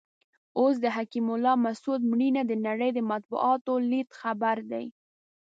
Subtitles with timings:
[0.59, 4.85] اوس د حکیم الله مسود مړینه د نړۍ د مطبوعاتو لیډ خبر دی.